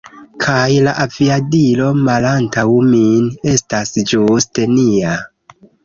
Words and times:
Kaj 0.43 0.69
la 0.87 0.93
aviadilo 1.03 1.91
malantaŭ 2.09 2.65
min 2.95 3.31
estas 3.55 3.97
ĝuste 4.15 4.71
nia 4.77 5.19